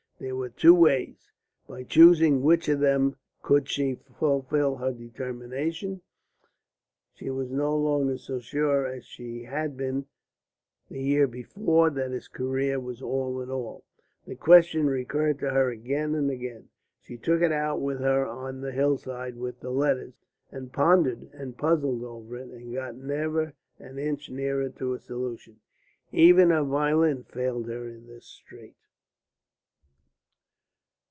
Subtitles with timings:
[0.23, 1.31] There were two ways.
[1.67, 6.01] By choosing which of them could she fulfil her determination?
[7.15, 10.05] She was no longer so sure as she had been
[10.91, 13.83] the year before that his career was all in all.
[14.27, 16.69] The question recurred to her again and again.
[17.01, 20.13] She took it out with her on the hillside with the letters,
[20.51, 25.61] and pondered and puzzled over it and got never an inch nearer to a solution.
[26.11, 28.75] Even her violin failed her in this strait.